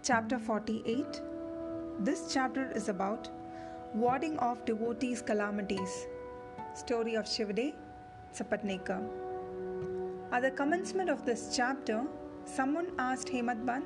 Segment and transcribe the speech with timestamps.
[0.00, 1.20] Chapter 48
[1.98, 3.28] This chapter is about
[3.94, 6.06] warding off devotees' calamities.
[6.74, 7.74] Story of Shivade,
[8.32, 9.02] Sapatnekar.
[10.30, 12.04] At the commencement of this chapter,
[12.44, 13.84] someone asked Hemadpant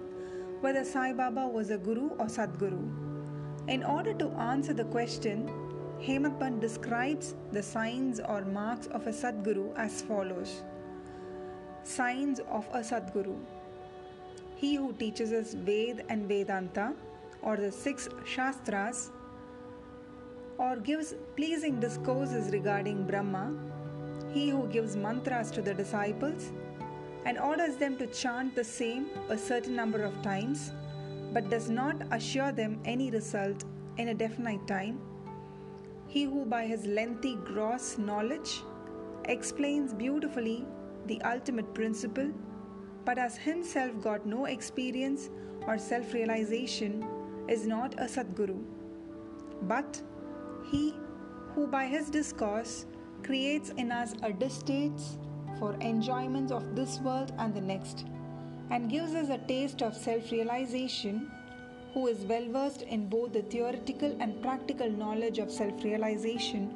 [0.60, 2.82] whether Sai Baba was a guru or Sadguru.
[3.68, 5.48] In order to answer the question,
[5.98, 10.62] Hemadpant describes the signs or marks of a Sadguru as follows
[11.84, 13.38] Signs of a Sadguru
[14.62, 16.94] He who teaches us Ved and Vedanta,
[17.42, 19.10] or the six Shastras,
[20.56, 23.46] or gives pleasing discourses regarding Brahma,
[24.32, 26.52] he who gives mantras to the disciples
[27.24, 30.70] and orders them to chant the same a certain number of times,
[31.32, 33.64] but does not assure them any result
[33.98, 35.00] in a definite time,
[36.06, 38.62] he who by his lengthy gross knowledge
[39.24, 40.64] explains beautifully
[41.06, 42.30] the ultimate principle,
[43.04, 45.30] but has himself got no experience
[45.66, 47.04] or self realization,
[47.48, 48.62] is not a Sadguru.
[49.62, 50.00] But
[50.70, 50.94] he
[51.54, 52.86] who by his discourse
[53.22, 55.18] creates in us a distaste
[55.58, 58.06] for enjoyments of this world and the next,
[58.70, 61.30] and gives us a taste of self realization,
[61.94, 66.74] who is well versed in both the theoretical and practical knowledge of self realization,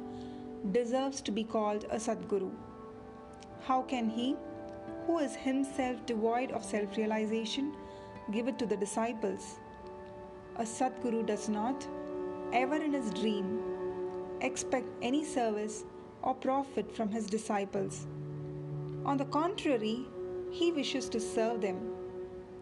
[0.71, 2.51] deserves to be called a Sadguru.
[3.61, 4.35] How can he,
[5.07, 7.73] who is himself devoid of self realization,
[8.31, 9.55] give it to the disciples?
[10.57, 11.87] A Sadguru does not,
[12.51, 13.61] ever in his dream,
[14.41, 15.85] expect any service
[16.21, 18.05] or profit from his disciples.
[19.05, 20.05] On the contrary,
[20.51, 21.79] he wishes to serve them.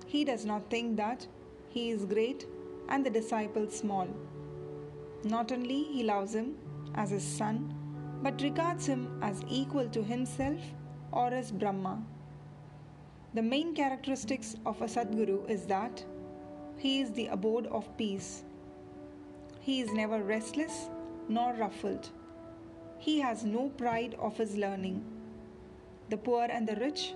[0.06, 1.26] He does not think that
[1.70, 2.46] he is great
[2.90, 4.08] and the disciple small.
[5.24, 6.56] Not only he loves him
[6.94, 7.74] as his son,
[8.22, 10.62] but regards him as equal to himself
[11.12, 12.04] or as Brahma.
[13.36, 16.06] The main characteristics of a Sadguru is that
[16.78, 18.46] he is the abode of peace.
[19.60, 20.88] He is never restless
[21.28, 22.12] nor ruffled.
[22.98, 25.04] He has no pride of his learning.
[26.10, 27.14] The poor and the rich,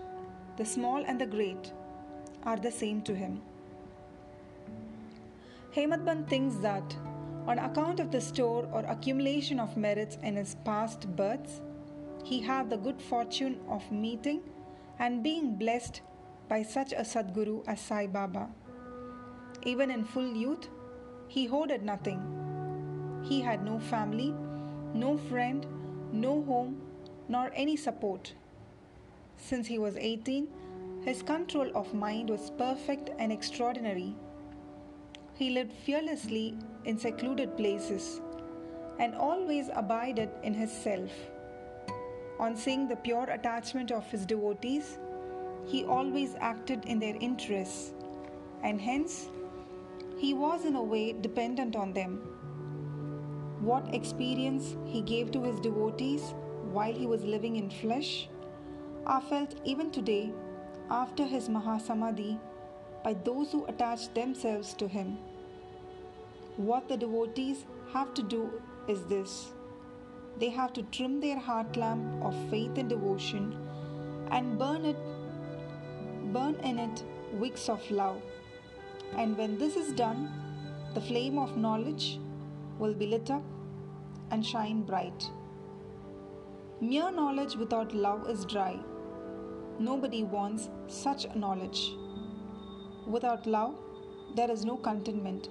[0.58, 1.72] the small and the great,
[2.44, 3.42] are the same to him.
[5.74, 6.98] Hemadpant thinks that,
[7.48, 11.62] on account of the store or accumulation of merits in his past births,
[12.26, 14.42] he had the good fortune of meeting
[15.00, 16.02] and being blessed
[16.50, 18.50] by such a Sadguru as Sai Baba.
[19.64, 20.68] Even in full youth,
[21.28, 22.20] he hoarded nothing.
[23.24, 24.34] He had no family,
[24.94, 25.66] no friend,
[26.12, 26.82] no home,
[27.28, 28.34] nor any support.
[29.38, 30.48] Since he was 18,
[31.06, 34.16] his control of mind was perfect and extraordinary.
[35.36, 38.20] He lived fearlessly in secluded places
[39.00, 41.12] and always abided in his self.
[42.40, 44.98] On seeing the pure attachment of his devotees,
[45.70, 47.94] he always acted in their interests,
[48.64, 49.30] and hence
[50.18, 52.18] he was in a way dependent on them.
[53.62, 56.34] What experience he gave to his devotees
[56.72, 58.30] while he was living in flesh
[59.06, 60.32] are felt even today
[60.90, 62.40] after his Mahasamadhi
[63.04, 65.18] by those who attach themselves to him.
[66.58, 69.52] What the devotees have to do is this
[70.40, 73.58] they have to trim their heart lamp of faith and devotion
[74.32, 74.98] and burn it
[76.34, 77.04] burn in it
[77.34, 78.22] wicks of love.
[79.16, 80.30] And when this is done
[80.94, 82.20] the flame of knowledge
[82.80, 83.44] will be lit up
[84.32, 85.30] and shine bright.
[86.82, 88.80] Mere knowledge without love is dry.
[89.80, 91.92] Nobody wants such knowledge.
[93.06, 93.76] Without love
[94.36, 95.50] there is no contentment.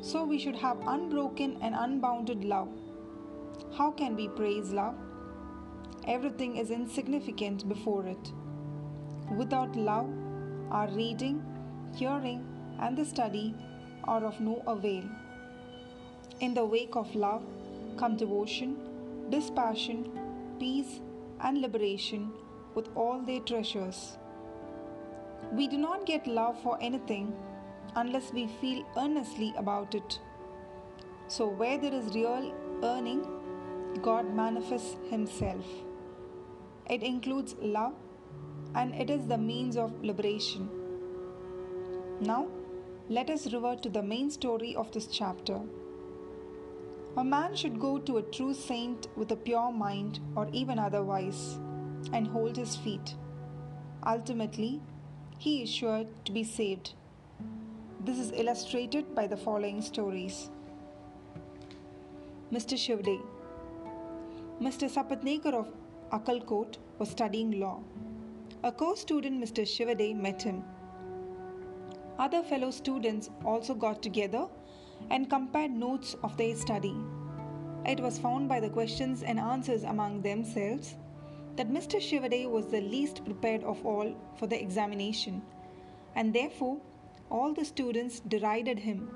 [0.00, 2.68] So we should have unbroken and unbounded love.
[3.76, 4.94] How can we praise love?
[6.06, 8.32] Everything is insignificant before it.
[9.36, 10.10] Without love,
[10.70, 11.42] our reading,
[11.94, 12.44] hearing,
[12.80, 13.54] and the study
[14.04, 15.04] are of no avail.
[16.40, 17.42] In the wake of love
[17.96, 18.76] come devotion,
[19.30, 20.10] dispassion,
[20.58, 21.00] peace,
[21.40, 22.30] and liberation
[22.74, 24.18] with all their treasures.
[25.50, 27.34] We do not get love for anything
[27.96, 30.20] unless we feel earnestly about it.
[31.28, 32.52] So, where there is real
[32.82, 33.26] earning,
[34.02, 35.64] God manifests Himself.
[36.86, 37.94] It includes love
[38.74, 40.68] and it is the means of liberation.
[42.20, 42.48] Now,
[43.08, 45.60] let us revert to the main story of this chapter.
[47.16, 51.58] A man should go to a true saint with a pure mind or even otherwise
[52.12, 53.14] and hold his feet.
[54.06, 54.80] Ultimately,
[55.38, 56.94] he is sure to be saved.
[58.00, 60.50] This is illustrated by the following stories.
[62.52, 62.76] Mr.
[62.84, 63.20] Shivde
[64.60, 64.88] Mr.
[64.88, 65.68] Sapatnekar of
[66.12, 67.80] Akkalkot was studying law.
[68.64, 69.66] A co student, Mr.
[69.66, 70.62] Shivade, met him.
[72.16, 74.46] Other fellow students also got together
[75.10, 76.94] and compared notes of their study.
[77.84, 80.94] It was found by the questions and answers among themselves
[81.56, 82.00] that Mr.
[82.00, 85.42] Shivade was the least prepared of all for the examination,
[86.14, 86.80] and therefore
[87.30, 89.10] all the students derided him.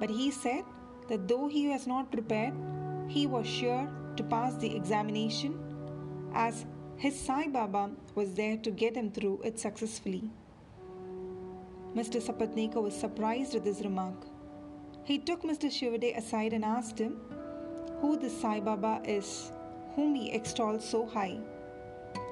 [0.00, 0.64] But he said
[1.08, 2.54] that though he was not prepared,
[3.06, 3.86] he was sure
[4.16, 5.58] to pass the examination
[6.32, 6.64] as
[6.98, 10.30] his Sai Baba was there to get him through it successfully.
[11.94, 12.22] Mr.
[12.22, 14.26] Sapatnekar was surprised at this remark.
[15.04, 15.70] He took Mr.
[15.70, 17.20] Shivade aside and asked him
[18.00, 19.52] who this Sai Baba is,
[19.94, 21.38] whom he extols so high.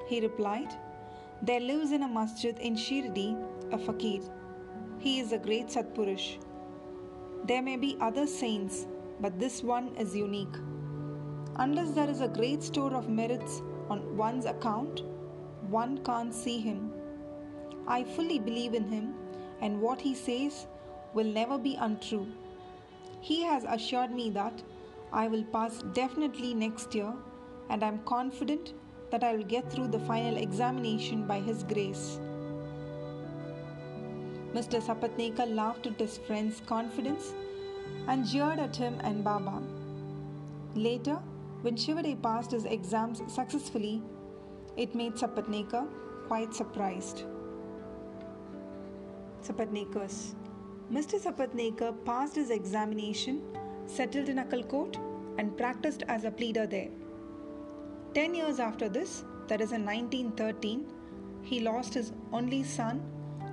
[0.07, 0.73] He replied,
[1.43, 3.37] There lives in a masjid in Shirdi
[3.71, 4.21] a fakir.
[4.97, 6.39] He is a great Satpurush.
[7.45, 8.87] There may be other saints,
[9.19, 10.57] but this one is unique.
[11.57, 15.03] Unless there is a great store of merits on one's account,
[15.69, 16.91] one can't see him.
[17.87, 19.13] I fully believe in him,
[19.61, 20.67] and what he says
[21.13, 22.27] will never be untrue.
[23.21, 24.61] He has assured me that
[25.11, 27.13] I will pass definitely next year,
[27.69, 28.73] and I am confident
[29.11, 32.19] that I will get through the final examination by His grace.
[34.55, 34.81] Mr.
[34.81, 37.33] Sapatnekar laughed at his friend's confidence
[38.07, 39.61] and jeered at him and Baba.
[40.75, 41.17] Later,
[41.65, 44.03] when Shivade passed his exams successfully,
[44.77, 45.87] it made Sapatnekar
[46.27, 47.23] quite surprised.
[49.41, 50.35] Sapatnekars
[50.93, 51.19] Mr.
[51.19, 53.41] Sapatnekar passed his examination,
[53.87, 54.99] settled in Akkalkot,
[55.39, 56.91] and practiced as a pleader there.
[58.13, 60.85] Ten years after this, that is in 1913,
[61.41, 63.01] he lost his only son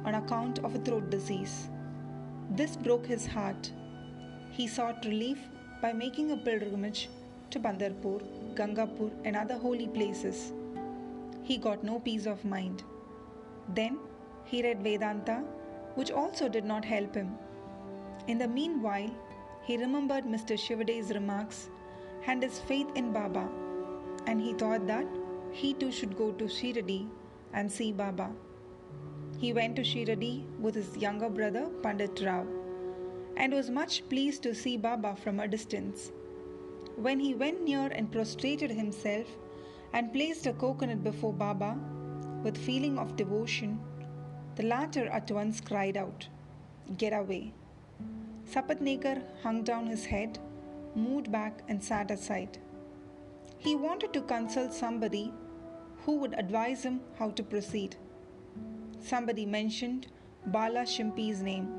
[0.05, 1.71] on account of a throat disease.
[2.51, 3.73] This broke his heart.
[4.51, 5.39] He sought relief
[5.81, 7.09] by making a pilgrimage
[7.53, 8.21] to Pandharpur,
[8.55, 10.53] Gangapur, and other holy places.
[11.43, 12.83] He got no peace of mind.
[13.69, 13.99] Then
[14.45, 15.43] he read Vedanta,
[15.95, 17.33] which also did not help him.
[18.27, 19.11] In the meanwhile,
[19.63, 20.59] he remembered Mr.
[20.59, 21.69] Shivade's remarks
[22.27, 23.49] and his faith in Baba,
[24.27, 25.07] and he thought that
[25.53, 27.09] he too should go to Shirdi
[27.53, 28.31] and see Baba.
[29.39, 32.47] He went to Shirdi with his younger brother Pandit Rao
[33.37, 36.13] and was much pleased to see Baba from a distance.
[36.97, 39.27] When he went near and prostrated himself
[39.93, 41.79] and placed a coconut before Baba
[42.43, 43.81] with feeling of devotion,
[44.57, 46.29] the latter at once cried out,
[46.99, 47.55] Get away.
[48.45, 50.39] Sapatnekar hung down his head,
[50.95, 52.59] moved back, and sat aside.
[53.59, 55.33] He wanted to consult somebody
[56.05, 57.97] who would advise him how to proceed.
[59.01, 60.09] Somebody mentioned
[60.47, 61.73] Bala Shimpi's name.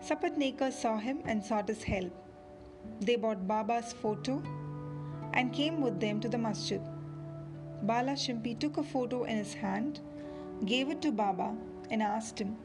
[0.00, 2.25] Sapatnekar saw him and sought his help.
[3.00, 4.42] They bought Baba's photo
[5.34, 6.80] and came with them to the masjid.
[7.82, 10.00] Bala Shimpi took a photo in his hand,
[10.64, 11.54] gave it to Baba,
[11.90, 12.56] and asked him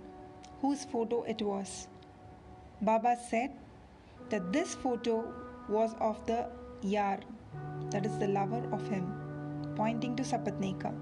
[0.61, 1.87] whose photo it was.
[2.81, 3.51] Baba said
[4.29, 5.33] that this photo
[5.67, 6.47] was of the
[6.81, 7.19] Yar,
[7.91, 9.13] that is the lover of him,
[9.75, 10.93] pointing to Sapatnekar.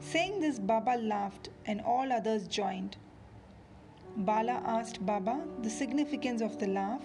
[0.00, 2.96] Saying this, Baba laughed and all others joined.
[4.16, 7.02] Bala asked Baba the significance of the laugh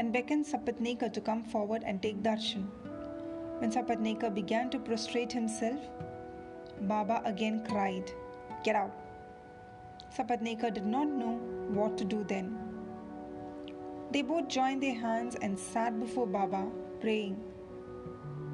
[0.00, 2.62] and beckoned Sapatnekar to come forward and take darshan.
[3.58, 5.78] When Sapatnekar began to prostrate himself,
[6.92, 8.10] Baba again cried,
[8.64, 8.94] Get out!
[10.16, 11.34] Sapatnekar did not know
[11.78, 12.56] what to do then.
[14.10, 16.66] They both joined their hands and sat before Baba,
[17.02, 17.38] praying.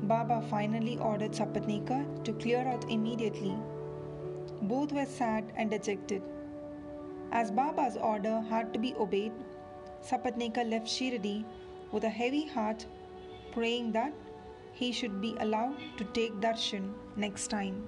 [0.03, 3.57] Baba finally ordered Sapatnekar to clear out immediately.
[4.63, 6.23] Both were sad and dejected.
[7.31, 9.33] As Baba's order had to be obeyed,
[10.09, 11.45] Sapatnekar left Shirdi
[11.91, 12.87] with a heavy heart,
[13.53, 14.13] praying that
[14.73, 17.83] he should be allowed to take darshan next time.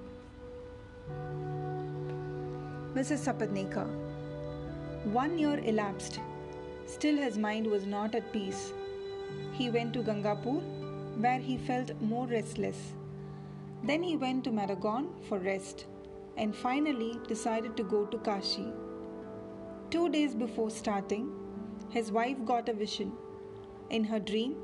[2.93, 3.23] Mrs.
[3.27, 3.87] Sapatnekar
[5.13, 6.19] One year elapsed.
[6.87, 8.73] Still, his mind was not at peace.
[9.53, 10.59] He went to Gangapur,
[11.25, 12.93] where he felt more restless.
[13.83, 15.85] Then he went to Maragon for rest
[16.35, 18.67] and finally decided to go to Kashi.
[19.91, 21.38] Two days before starting,
[21.89, 23.11] his wife got a vision.
[23.89, 24.55] In her dream,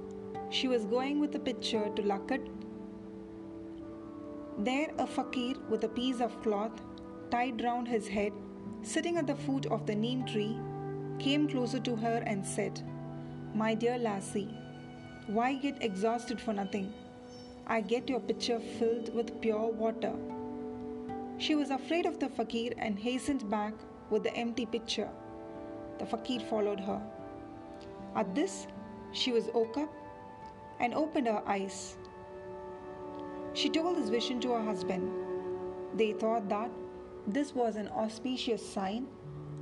[0.50, 2.48] she was going with a pitcher to Lakat.
[4.60, 6.82] There, a fakir with a piece of cloth
[7.32, 8.32] tied round his head,
[8.84, 10.58] sitting at the foot of the neem tree,
[11.17, 12.82] came closer to her and said,
[13.55, 14.53] My dear lassie,
[15.27, 16.94] why get exhausted for nothing?
[17.65, 20.13] I get your pitcher filled with pure water.
[21.39, 23.74] She was afraid of the fakir and hastened back
[24.12, 25.10] with the empty pitcher.
[25.98, 27.01] The fakir followed her.
[28.15, 28.67] At this,
[29.12, 29.93] she was woke up
[30.79, 31.98] and opened her eyes.
[33.53, 35.12] She told this vision to her husband.
[35.95, 36.69] They thought that
[37.27, 39.07] this was an auspicious sign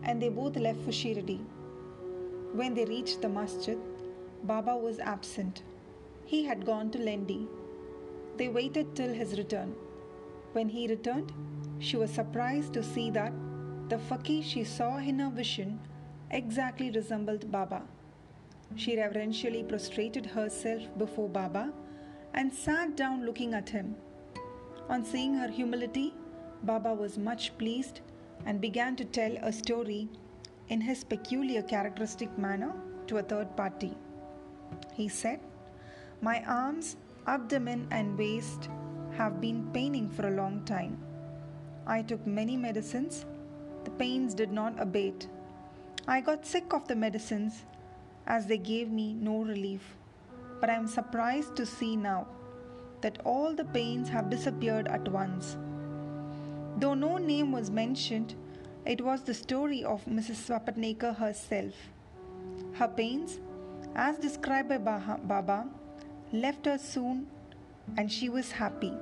[0.04, 1.40] and they both left for Shirdi.
[2.54, 3.78] When they reached the masjid,
[4.44, 5.64] Baba was absent.
[6.26, 7.48] He had gone to Lendi.
[8.38, 9.76] They waited till his return.
[10.54, 11.32] When he returned,
[11.80, 13.34] she was surprised to see that
[13.90, 15.80] the fakir she saw in her vision
[16.32, 17.84] exactly resembled Baba.
[18.76, 21.72] She reverentially prostrated herself before Baba
[22.34, 23.96] and sat down looking at him.
[24.90, 26.14] On seeing her humility,
[26.64, 28.02] Baba was much pleased
[28.46, 30.10] and began to tell a story
[30.70, 32.74] in his peculiar characteristic manner
[33.08, 33.96] to a third party.
[34.94, 35.40] He said,
[36.22, 36.96] My arms,
[37.28, 38.70] abdomen, and waist
[39.18, 40.98] have been paining for a long time.
[41.86, 43.26] I took many medicines.
[43.84, 45.28] The pains did not abate.
[46.08, 47.66] I got sick of the medicines
[48.28, 49.96] as they gave me no relief.
[50.60, 52.28] But I am surprised to see now
[53.02, 55.58] that all the pains have disappeared at once.
[56.78, 58.36] Though no name was mentioned,
[58.86, 60.36] it was the story of Mrs.
[60.48, 61.74] Sapatnekar herself.
[62.74, 63.40] Her pains,
[63.96, 65.68] as described by Baba,
[66.32, 67.28] left her soon
[67.98, 68.94] and she was happy.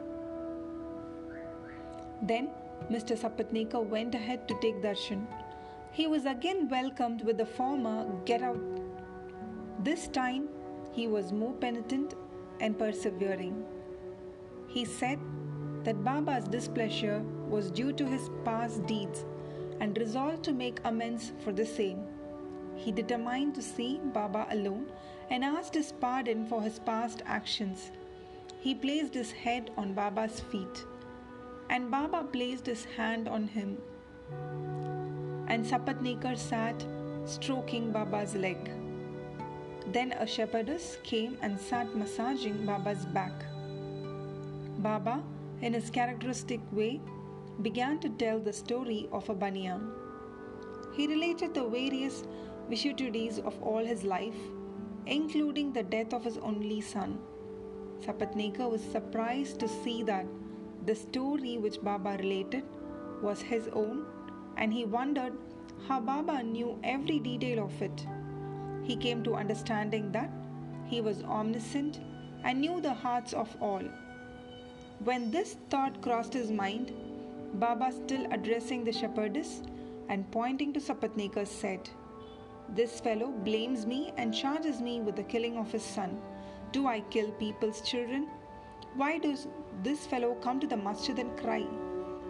[2.22, 2.50] Then
[2.90, 3.18] Mr.
[3.18, 5.26] Sapatnekar went ahead to take darshan.
[5.92, 8.81] He was again welcomed with the former get out.
[9.84, 10.48] This time
[10.92, 12.14] he was more penitent
[12.60, 13.66] and persevering.
[14.68, 15.20] He said
[15.84, 19.26] that Baba's displeasure was due to his past deeds
[19.80, 22.04] and resolved to make amends for the same.
[22.76, 24.92] He determined to see Baba alone
[25.32, 27.90] and asked his pardon for his past actions.
[28.60, 30.86] He placed his head on Baba's feet,
[31.72, 33.80] and Baba placed his hand on him.
[35.48, 36.86] And Sapatnekar sat
[37.26, 38.81] stroking Baba's leg.
[39.94, 43.34] Then a shepherdess came and sat massaging Baba's back.
[44.78, 45.22] Baba,
[45.62, 47.02] in his characteristic way,
[47.62, 49.82] began to tell the story of a baniya.
[50.94, 52.24] He related the various
[52.70, 54.40] vicissitudes of all his life,
[55.08, 57.20] including the death of his only son.
[58.00, 60.26] Sapatnekar was surprised to see that
[60.86, 62.64] the story which Baba related
[63.22, 64.06] was his own,
[64.56, 65.34] and he wondered
[65.88, 68.08] how Baba knew every detail of it.
[68.84, 70.30] He came to understanding that
[70.86, 72.00] he was omniscient
[72.44, 73.84] and knew the hearts of all.
[75.04, 76.94] When this thought crossed his mind,
[77.56, 79.62] Baba, still addressing the shepherdess
[80.10, 81.90] and pointing to Sapatnekar, said,
[82.70, 86.22] This fellow blames me and charges me with the killing of his son.
[86.72, 88.28] Do I kill people's children?
[88.96, 89.48] Why does
[89.84, 91.66] this fellow come to the masjid and cry?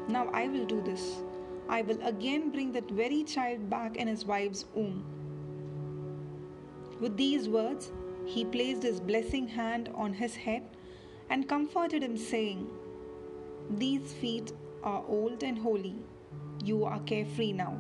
[0.08, 1.22] Now I will do this.
[1.70, 5.20] I will again bring that very child back in his wife's womb.
[7.01, 7.91] With these words,
[8.25, 10.62] he placed his blessing hand on his head
[11.31, 12.67] and comforted him, saying,
[13.72, 14.51] These feet
[14.84, 15.96] are old and holy.
[16.63, 17.75] You are carefree now.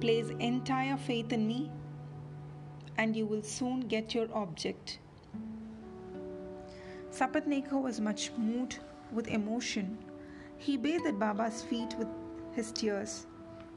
[0.00, 1.72] Place entire faith in me,
[2.96, 5.00] and you will soon get your object.
[7.10, 8.78] Sapatnekar was much moved
[9.10, 9.98] with emotion.
[10.56, 12.08] He bathed Baba's feet with
[12.52, 13.26] his tears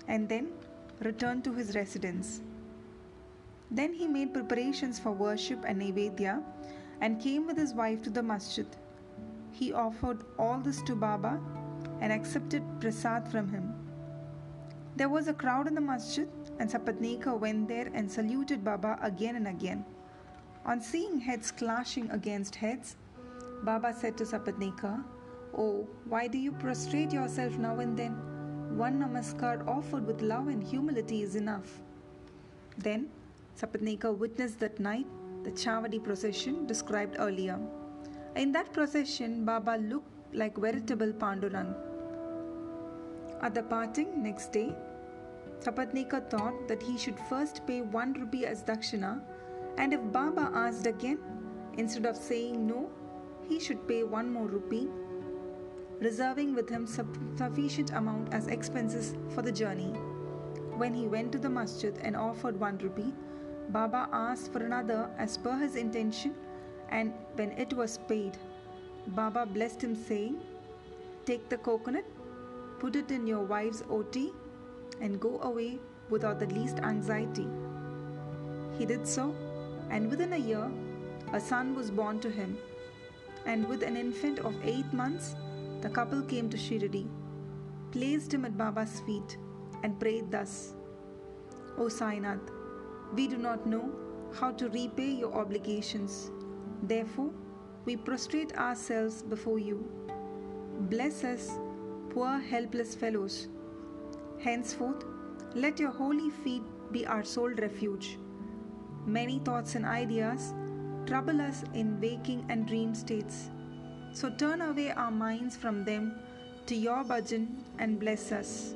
[0.07, 0.49] and then
[0.99, 2.41] returned to his residence.
[3.71, 6.43] Then he made preparations for worship and Naivedya
[7.01, 8.67] and came with his wife to the masjid.
[9.51, 11.39] He offered all this to Baba
[12.01, 13.73] and accepted prasad from him.
[14.95, 16.27] There was a crowd in the masjid,
[16.59, 19.85] and Sapatnekar went there and saluted Baba again and again.
[20.65, 22.97] On seeing heads clashing against heads,
[23.63, 25.03] Baba said to Sapatnekar,
[25.57, 28.13] Oh, why do you prostrate yourself now and then?
[28.77, 31.81] One namaskar offered with love and humility is enough.
[32.77, 33.09] Then
[33.59, 35.05] Sapatnekar witnessed that night
[35.43, 37.59] the Chavadi procession described earlier.
[38.37, 41.75] In that procession, Baba looked like veritable Pandurang.
[43.41, 44.73] At the parting next day,
[45.59, 49.21] Sapatnekar thought that he should first pay one rupee as dakshina,
[49.77, 51.19] and if Baba asked again,
[51.77, 52.89] instead of saying no,
[53.49, 54.87] he should pay one more rupee,
[55.99, 59.91] reserving with him sufficient amount as expenses for the journey.
[60.77, 63.13] When he went to the masjid and offered one rupee,
[63.69, 66.33] Baba asked for another as per his intention,
[66.89, 68.37] and when it was paid,
[69.07, 70.39] Baba blessed him, saying,
[71.25, 72.05] Take the coconut,
[72.79, 74.33] put it in your wife's oti,
[75.01, 77.47] and go away without the least anxiety.
[78.77, 79.35] He did so,
[79.91, 80.71] and within a year,
[81.33, 82.57] a son was born to him.
[83.45, 85.35] And with an infant of eight months,
[85.81, 87.07] the couple came to Shirdi,
[87.91, 89.37] placed him at Baba's feet,
[89.83, 90.73] and prayed thus
[91.77, 92.58] O Sainath,
[93.13, 93.91] we do not know
[94.33, 96.31] how to repay your obligations.
[96.83, 97.31] Therefore,
[97.85, 99.83] we prostrate ourselves before you.
[100.89, 101.57] Bless us,
[102.09, 103.47] poor helpless fellows.
[104.39, 105.03] Henceforth,
[105.55, 106.61] Let your holy feet
[106.91, 108.19] be our sole refuge.
[109.07, 110.53] Many thoughts and ideas
[111.07, 113.49] trouble us in waking and dream states.
[114.13, 116.19] So turn away our minds from them
[116.67, 117.47] to your bhajan
[117.79, 118.75] and bless us.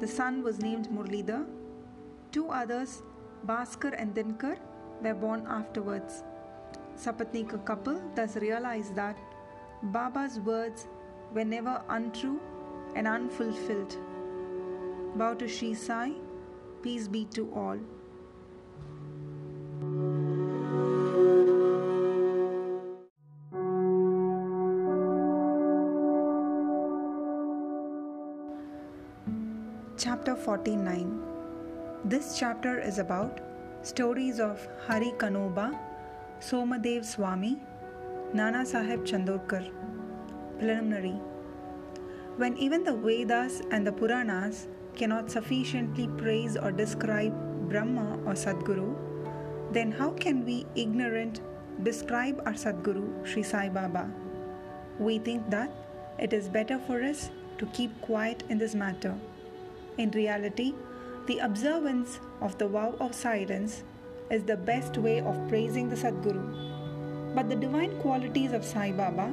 [0.00, 1.44] The son was named Murlidhar.
[2.38, 3.02] Two others,
[3.48, 4.56] Bhaskar and Dinkar,
[5.02, 6.22] were born afterwards.
[6.96, 9.18] Sapatnekar couple thus realized that
[9.82, 10.86] Baba's words
[11.34, 12.40] were never untrue
[12.94, 13.96] and unfulfilled.
[15.16, 16.12] Bow to Sri Sai,
[16.80, 17.80] peace be to all.
[29.96, 31.27] Chapter 49
[32.04, 33.40] This chapter is about
[33.82, 35.76] stories of Hari Kanoba,
[36.38, 37.58] Somadev Swami,
[38.32, 39.68] Nana Sahib Chandorkar.
[40.60, 41.18] Preliminary
[42.36, 47.34] When even the Vedas and the Puranas cannot sufficiently praise or describe
[47.68, 48.94] Brahma or Sadguru,
[49.72, 51.40] then how can we, ignorant,
[51.82, 54.08] describe our Sadguru, Sri Sai Baba?
[55.00, 55.72] We think that
[56.16, 59.16] it is better for us to keep quiet in this matter
[59.98, 60.74] in reality,
[61.28, 63.82] the observance of the vow of silence
[64.30, 67.34] is the best way of praising the Sadguru.
[67.34, 69.30] But the divine qualities of Sai Baba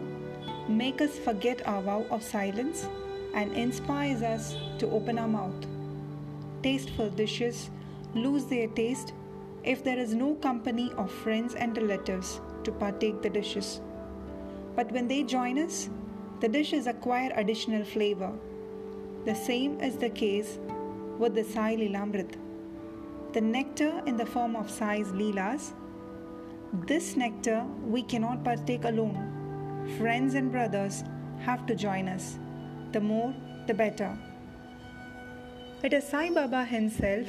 [0.68, 2.86] make us forget our vow of silence
[3.34, 5.66] and inspires us to open our mouth.
[6.64, 7.70] Tasteful dishes
[8.14, 9.14] lose their taste
[9.64, 13.80] if there is no company of friends and relatives to partake the dishes.
[14.76, 15.90] But when they join us,
[16.42, 18.34] the dishes acquire additional flavor
[19.26, 20.60] the same is the case
[21.18, 22.36] with the Sai Lilamrit.
[23.34, 25.74] The nectar in the form of Sai's Leelas.
[26.88, 29.96] This nectar we cannot partake alone.
[29.98, 31.04] Friends and brothers
[31.40, 32.38] have to join us.
[32.92, 33.34] The more,
[33.68, 34.18] the better.
[35.84, 37.28] It is Sai Baba himself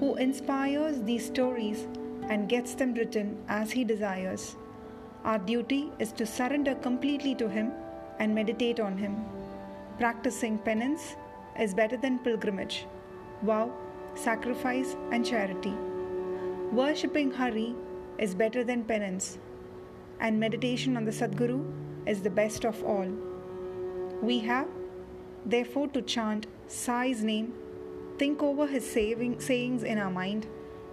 [0.00, 1.86] who inspires these stories
[2.28, 4.56] and gets them written as he desires.
[5.24, 7.72] Our duty is to surrender completely to him
[8.18, 9.24] and meditate on him.
[9.98, 11.16] Practicing penance
[11.58, 12.86] is better than pilgrimage,
[13.44, 13.72] vow,
[14.14, 15.74] sacrifice, and charity.
[16.72, 17.74] Worshipping Hari
[18.18, 19.38] is better than penance,
[20.20, 21.64] and meditation on the Sadguru
[22.06, 23.08] is the best of all.
[24.22, 24.68] We have,
[25.44, 27.52] therefore, to chant Sai's name,
[28.18, 30.46] think over his saving, sayings in our mind,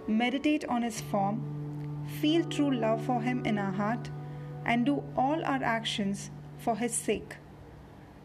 [0.06, 4.10] meditate on his form, feel true love for him in our heart,
[4.64, 7.36] and do all our actions for his sake.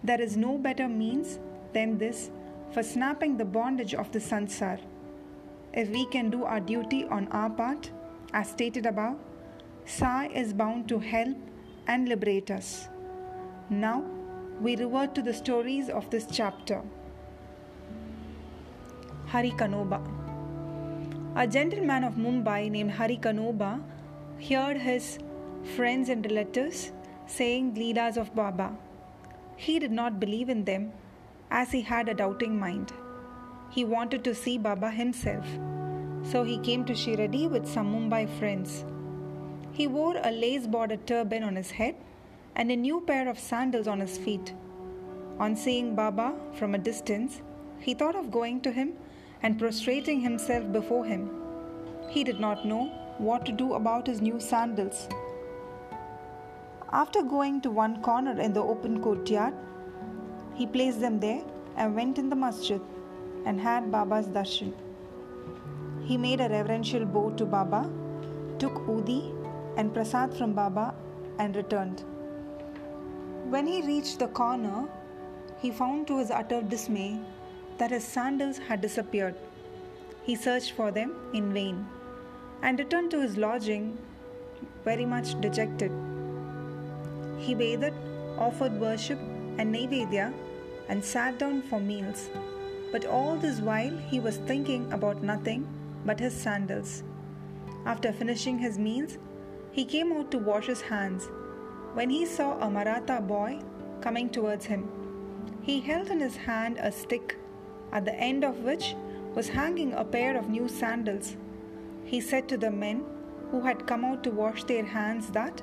[0.03, 1.39] There is no better means
[1.73, 2.29] than this
[2.71, 4.79] for snapping the bondage of the sansar.
[5.73, 7.91] If we can do our duty on our part,
[8.33, 9.17] as stated above,
[9.85, 11.37] Sai is bound to help
[11.87, 12.89] and liberate us.
[13.69, 14.03] Now,
[14.61, 16.81] we revert to the stories of this chapter.
[19.27, 20.01] Hari Kanoba.
[21.35, 23.81] A gentleman of Mumbai named Hari Kanoba
[24.49, 25.19] heard his
[25.75, 26.91] friends and relatives
[27.27, 28.75] saying Leelas of Baba.
[29.55, 30.91] He did not believe in them
[31.49, 32.93] as he had a doubting mind.
[33.69, 35.45] He wanted to see Baba himself,
[36.23, 38.85] so he came to Shiradi with some Mumbai friends.
[39.71, 41.95] He wore a lace bordered turban on his head
[42.55, 44.53] and a new pair of sandals on his feet.
[45.39, 47.41] On seeing Baba from a distance,
[47.79, 48.93] he thought of going to him
[49.43, 51.29] and prostrating himself before him.
[52.09, 52.85] He did not know
[53.19, 55.07] what to do about his new sandals.
[56.91, 59.53] After going to one corner in the open courtyard,
[60.57, 61.41] he placed them there
[61.75, 62.81] and went in the masjid
[63.45, 64.73] and had Baba's darshan.
[66.03, 67.89] He made a reverential bow to Baba,
[68.57, 69.33] took udi
[69.77, 70.95] and prasad from Baba,
[71.37, 72.03] and returned.
[73.49, 74.87] When he reached the corner,
[75.61, 77.19] he found to his utter dismay
[77.77, 79.35] that his sandals had disappeared.
[80.23, 81.85] He searched for them in vain
[82.63, 83.97] and returned to his lodging
[84.83, 85.91] very much dejected.
[87.37, 87.93] He bathed,
[88.39, 89.19] offered worship
[89.59, 90.33] and Naivedya
[90.89, 92.29] and sat down for meals.
[92.91, 95.67] But all this while he was thinking about nothing
[96.05, 97.03] but his sandals.
[97.85, 99.17] After finishing his meals,
[99.71, 101.29] he came out to wash his hands
[101.93, 103.59] when he saw a Maratha boy
[104.01, 104.87] coming towards him.
[105.61, 107.37] He held in his hand a stick,
[107.91, 108.95] at the end of which
[109.35, 111.35] was hanging a pair of new sandals.
[112.05, 113.03] He said to the men
[113.51, 115.61] who had come out to wash their hands that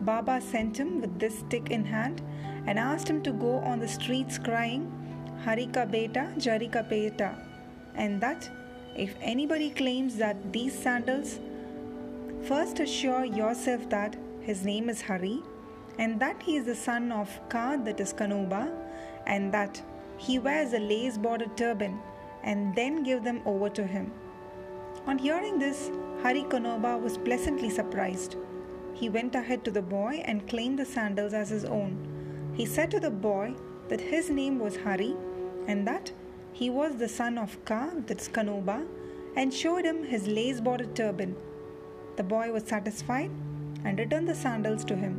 [0.00, 2.22] Baba sent him with this stick in hand
[2.66, 4.90] and asked him to go on the streets crying,
[5.44, 7.34] Harika Beta, Jarika Beta,
[7.94, 8.50] and that
[8.96, 11.40] if anybody claims that these sandals,
[12.46, 15.42] first assure yourself that his name is Hari,
[15.98, 18.72] and that he is the son of Ka, that is Kanoba,
[19.26, 19.82] and that
[20.16, 21.98] he wears a lace bordered turban,
[22.42, 24.12] and then give them over to him.
[25.06, 25.90] On hearing this,
[26.22, 28.36] Hari Kanoba was pleasantly surprised.
[28.94, 32.13] He went ahead to the boy and claimed the sandals as his own.
[32.54, 33.54] He said to the boy
[33.88, 35.16] that his name was Hari
[35.66, 36.12] and that
[36.52, 38.86] he was the son of Ka, that's Kanoba,
[39.36, 41.34] and showed him his lace bordered turban.
[42.16, 43.32] The boy was satisfied
[43.84, 45.14] and returned the sandals to him.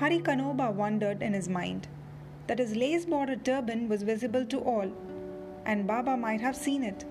[0.00, 1.86] Hari Kanoba wondered in his mind
[2.48, 4.90] that his lace bordered turban was visible to all,
[5.64, 7.04] and Baba might have seen it.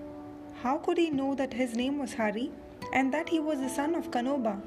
[0.61, 2.51] How could he know that his name was Hari
[2.91, 4.61] and that he was the son of Kanoba,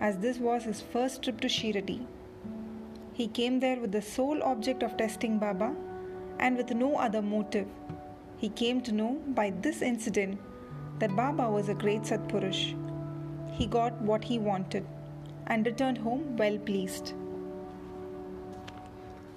[0.00, 2.04] as this was his first trip to Shiradi?
[3.16, 5.74] He came there with the sole object of testing Baba
[6.38, 7.66] and with no other motive.
[8.36, 10.38] He came to know by this incident
[10.98, 12.74] that Baba was a great Satpurush.
[13.52, 14.86] He got what he wanted
[15.46, 17.14] and returned home well pleased.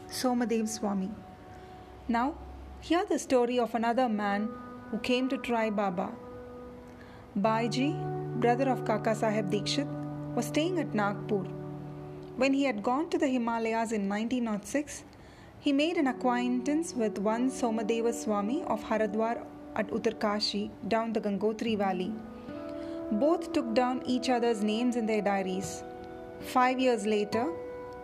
[0.10, 1.12] Somadev Swami.
[2.10, 2.36] Now,
[2.82, 4.50] hear the story of another man
[4.92, 6.10] who came to try Baba.
[7.40, 7.94] Bhaiji,
[8.42, 9.88] brother of Kaka Sahib Dikshit,
[10.36, 11.59] was staying at Nagpur.
[12.40, 15.04] When he had gone to the Himalayas in 1906,
[15.60, 21.78] he made an acquaintance with one Somadeva Swami of Haridwar at Uttarkashi down the Gangotri
[21.78, 22.14] valley.
[23.12, 25.84] Both took down each other's names in their diaries.
[26.40, 27.52] Five years later,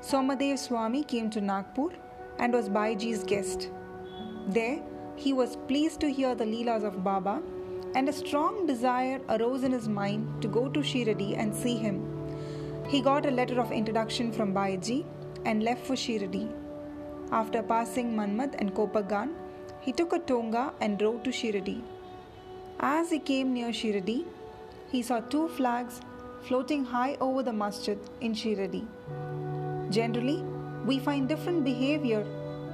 [0.01, 1.91] Somadev Swami came to Nagpur
[2.37, 3.69] and was Bhaiji's guest.
[4.47, 4.81] There,
[5.15, 7.41] he was pleased to hear the Leelas of Baba,
[7.95, 12.04] and a strong desire arose in his mind to go to Shiradi and see him.
[12.87, 15.05] He got a letter of introduction from Bhaiji
[15.43, 16.47] and left for Shiradi.
[17.31, 19.31] After passing Manmad and Kopargaon,
[19.81, 21.81] he took a tonga and drove to Shiradi.
[22.79, 24.25] As he came near Shiradi,
[24.91, 25.99] he saw two flags
[26.43, 28.85] floating high over the masjid in Shiradi.
[29.89, 30.43] Generally,
[30.85, 32.23] we find different behavior,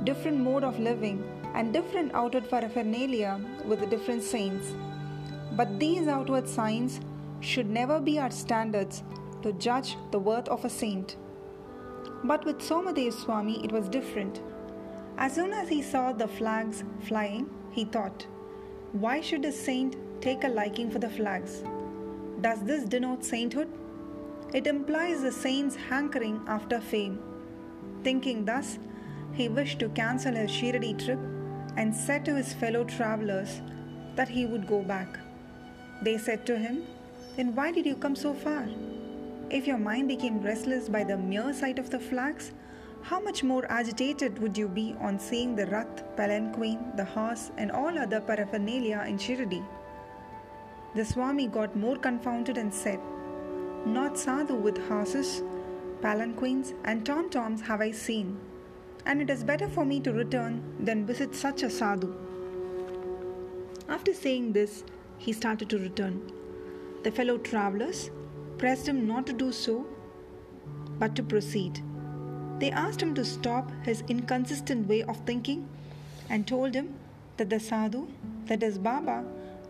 [0.03, 4.73] different mode of living, and different outward paraphernalia with the different saints.
[5.53, 6.99] But these outward signs
[7.39, 9.03] should never be our standards
[9.41, 11.17] to judge the worth of a saint.
[12.23, 14.41] But with Somadev Swami, it was different.
[15.17, 18.25] As soon as he saw the flags flying, he thought,
[18.93, 21.63] why should a saint take a liking for the flags?
[22.41, 23.69] Does this denote sainthood?
[24.53, 27.21] It implies the saint's hankering after fame.
[28.03, 28.79] Thinking thus,
[29.31, 31.19] he wished to cancel his Shiradi trip
[31.77, 33.61] and said to his fellow travelers
[34.15, 35.17] that he would go back.
[36.01, 36.83] They said to him,
[37.37, 38.67] Then why did you come so far?
[39.51, 42.53] If your mind became restless by the mere sight of the flags,
[43.01, 47.69] how much more agitated would you be on seeing the rath, palanquin, the horse, and
[47.69, 49.61] all other paraphernalia in Shiradi?
[50.95, 53.01] The Swami got more confounded and said,
[53.85, 55.43] Not sadhu with horses,
[56.01, 58.39] palanquins, and tom toms have I seen,
[59.05, 62.15] and it is better for me to return than visit such a sadhu.
[63.89, 64.85] After saying this,
[65.17, 66.31] he started to return.
[67.03, 68.11] The fellow travelers
[68.61, 69.85] pressed him not to do so,
[70.99, 71.83] but to proceed.
[72.59, 75.67] They asked him to stop his inconsistent way of thinking
[76.29, 76.93] and told him
[77.37, 78.07] that the sadhu,
[78.45, 79.25] that is Baba,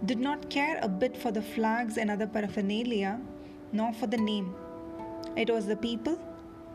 [0.05, 3.19] did not care a bit for the flags and other paraphernalia,
[3.71, 4.53] nor for the name.
[5.37, 6.19] It was the people,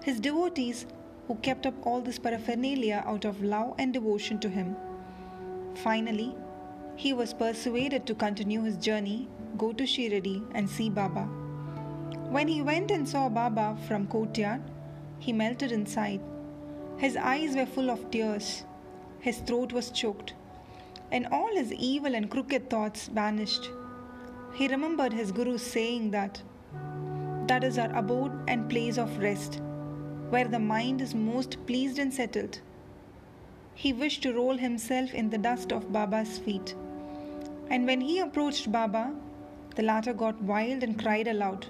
[0.02, 0.86] his devotees,
[1.28, 4.76] who kept up all this paraphernalia out of love and devotion to him.
[5.74, 6.34] Finally,
[6.94, 11.28] he was persuaded to continue his journey, go to Shiradi, and see Baba.
[12.30, 14.62] When he went and saw Baba from courtyard,
[15.18, 16.20] he melted inside.
[16.98, 18.64] His eyes were full of tears.
[19.20, 20.34] His throat was choked
[21.10, 23.70] and all his evil and crooked thoughts vanished.
[24.54, 26.42] He remembered his Guru saying that
[27.46, 29.60] that is our abode and place of rest,
[30.30, 32.60] where the mind is most pleased and settled.
[33.74, 36.74] He wished to roll himself in the dust of Baba's feet.
[37.70, 39.14] And when he approached Baba,
[39.76, 41.66] the latter got wild and cried aloud,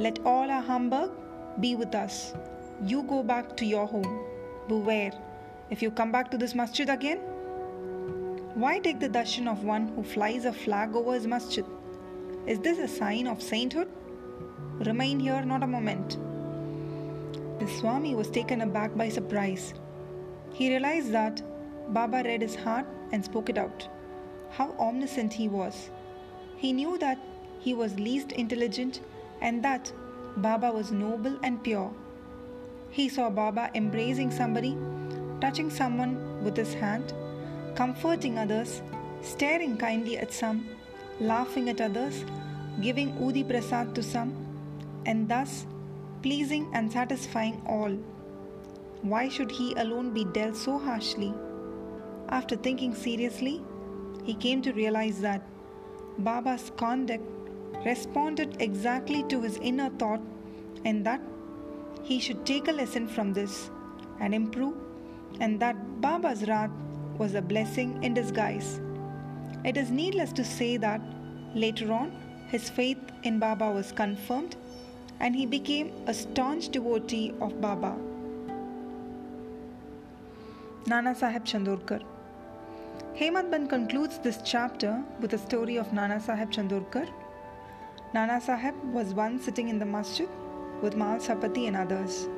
[0.00, 1.10] Let all our humbug
[1.60, 2.32] be with us.
[2.86, 4.20] You go back to your home.
[4.66, 5.12] Beware,
[5.68, 7.18] if you come back to this masjid again,
[8.54, 11.66] why take the darshan of one who flies a flag over his masjid?
[12.46, 13.90] Is this a sign of sainthood?
[14.86, 16.16] Remain here not a moment.
[17.58, 19.74] The Swami was taken aback by surprise.
[20.54, 21.42] He realized that
[21.92, 23.86] Baba read his heart and spoke it out.
[24.48, 25.90] How omniscient he was.
[26.56, 27.18] He knew that
[27.58, 29.00] he was least intelligent
[29.40, 29.92] and that
[30.36, 31.90] Baba was noble and pure.
[32.90, 34.76] He saw Baba embracing somebody,
[35.40, 37.12] touching someone with his hand,
[37.74, 38.82] comforting others,
[39.22, 40.68] staring kindly at some,
[41.20, 42.24] laughing at others,
[42.80, 44.34] giving Udi Prasad to some,
[45.06, 45.66] and thus
[46.22, 47.90] pleasing and satisfying all.
[49.02, 51.32] Why should he alone be dealt so harshly?
[52.28, 53.62] After thinking seriously,
[54.24, 55.42] he came to realize that
[56.18, 57.24] Baba's conduct
[57.84, 60.20] responded exactly to his inner thought
[60.84, 61.20] and that
[62.02, 63.70] he should take a lesson from this
[64.20, 64.76] and improve,
[65.40, 66.70] and that Baba's wrath
[67.18, 68.80] was a blessing in disguise.
[69.64, 71.00] It is needless to say that
[71.54, 72.12] later on
[72.48, 74.56] his faith in Baba was confirmed
[75.20, 77.96] and he became a staunch devotee of Baba.
[80.86, 82.02] Nana Sahib Chandorkar
[83.14, 87.06] Hemad concludes this chapter with a story of Nana Sahib Chandorkar.
[88.12, 90.28] Nana Sahib was once sitting in the masjid
[90.82, 92.28] with Mhalsapati and others.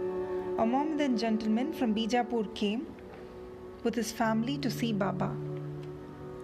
[0.58, 2.86] A Mohammedan gentleman from Bijapur came
[3.82, 5.34] with his family to see Baba.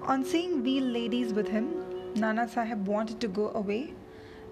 [0.05, 1.69] On seeing wheel ladies with him,
[2.15, 3.93] Nana Sahib wanted to go away,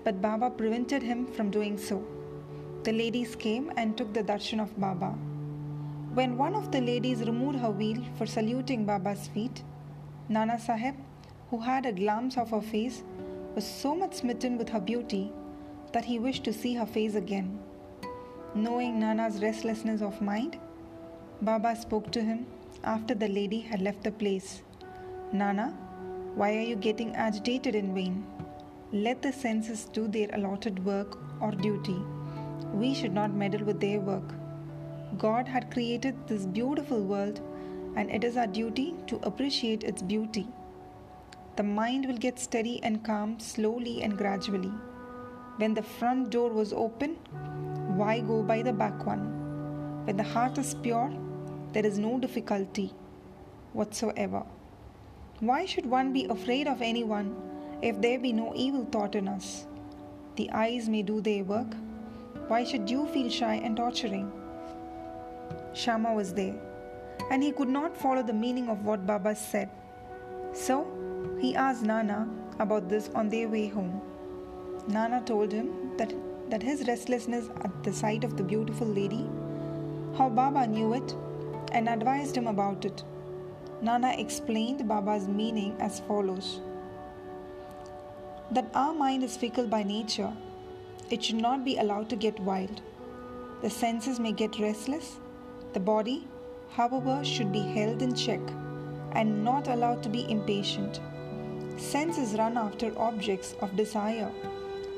[0.04, 2.04] but Baba prevented him from doing so.
[2.82, 5.12] The ladies came and took the darshan of Baba.
[6.12, 9.62] When one of the ladies removed her veil for saluting Baba's feet,
[10.28, 10.96] Nana Sahib,
[11.48, 13.04] who had a glance of her face,
[13.56, 15.32] was so much smitten with her beauty
[15.92, 17.58] that he wished to see her face again.
[18.54, 20.58] Knowing Nana's restlessness of mind,
[21.40, 22.46] Baba spoke to him
[22.84, 24.62] after the lady had left the place.
[25.32, 25.70] Nana,
[26.34, 28.26] why are you getting agitated in vain?
[28.92, 31.96] Let the senses do their allotted work or duty.
[32.74, 34.34] We should not meddle with their work.
[35.16, 37.40] God had created this beautiful world,
[37.96, 40.46] and it is our duty to appreciate its beauty.
[41.56, 44.72] The mind will get steady and calm slowly and gradually.
[45.56, 47.14] When the front door was open,
[47.96, 50.04] why go by the back one?
[50.04, 51.10] When the heart is pure,
[51.72, 52.92] there is no difficulty
[53.72, 54.42] whatsoever.
[55.40, 57.34] Why should one be afraid of anyone
[57.80, 59.66] if there be no evil thought in us?
[60.36, 61.74] The eyes may do their work.
[62.48, 64.30] Why should you feel shy and torturing?
[65.72, 66.54] Shama was there,
[67.30, 69.70] and he could not follow the meaning of what Baba said.
[70.52, 70.86] So
[71.40, 74.00] he asked Nana about this on their way home.
[74.88, 76.14] Nana told him that,
[76.50, 79.28] that his restlessness at the sight of the beautiful lady,
[80.16, 81.14] how Baba knew it,
[81.72, 83.04] and advised him about it.
[83.82, 86.60] Nana explained Baba's meaning as follows
[88.50, 90.32] that our mind is fickle by nature,
[91.10, 92.80] it should not be allowed to get wild.
[93.62, 95.18] The senses may get restless.
[95.72, 96.28] The body,
[96.70, 98.40] however, should be held in check
[99.12, 101.00] and not allowed to be impatient.
[101.76, 104.30] Senses run after objects of desire,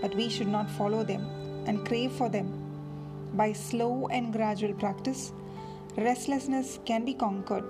[0.00, 1.26] but we should not follow them
[1.66, 2.52] and crave for them.
[3.34, 5.32] By slow and gradual practice,
[5.96, 7.64] restlessness can be conquered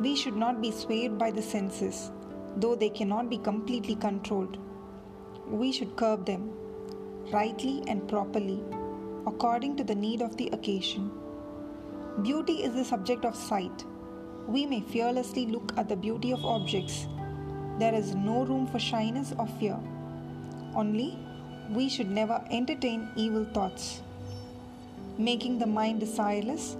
[0.00, 2.12] we should not be swayed by the senses,
[2.56, 4.56] though they cannot be completely controlled.
[5.48, 6.52] We should curb them
[7.32, 8.62] rightly and properly,
[9.26, 11.10] according to the need of the occasion.
[12.22, 13.84] Beauty is the subject of sight.
[14.46, 17.08] We may fearlessly look at the beauty of objects.
[17.78, 19.78] There is no room for shyness or fear.
[20.74, 21.18] Only,
[21.70, 24.02] we should never entertain evil thoughts.
[25.16, 26.76] Making the mind desireless,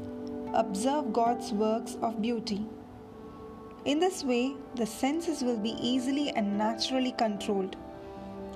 [0.54, 2.66] observe God's works of beauty
[3.88, 7.74] in this way, the senses will be easily and naturally controlled.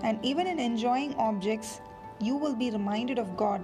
[0.02, 1.80] And even in enjoying objects,
[2.20, 3.62] you will be reminded of God.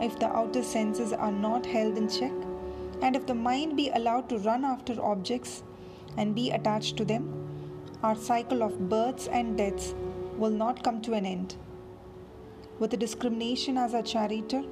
[0.00, 2.32] If the outer senses are not held in check,
[3.02, 5.62] and if the mind be allowed to run after objects
[6.16, 7.45] and be attached to them,
[8.02, 9.94] our cycle of births and deaths
[10.36, 11.56] will not come to an end.
[12.78, 14.64] With discrimination as our charioteer,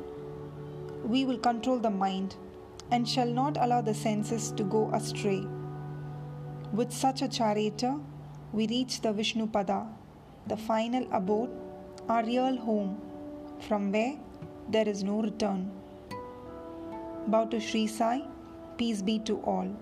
[1.04, 2.37] we will control the mind
[2.90, 5.46] and shall not allow the senses to go astray.
[6.72, 7.98] With such a charioteer,
[8.52, 9.87] we reach the Vishnu Pada,
[10.46, 11.50] the final abode,
[12.08, 13.00] our real home,
[13.60, 14.16] from where
[14.68, 15.70] there is no return.
[17.26, 18.22] Bow to Sri Sai,
[18.76, 19.74] peace be to all.